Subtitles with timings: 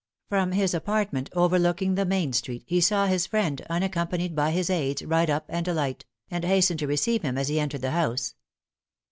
[0.29, 5.03] From his apartment overlooking the main street, he saw his friend, unaccompanied by his aids,
[5.03, 8.33] ride up and alight; and hastened to receive him as he entered the house.